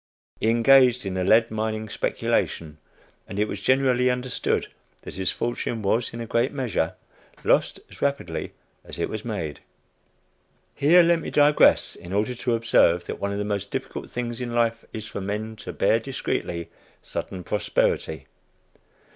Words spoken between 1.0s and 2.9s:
in a lead mining speculation,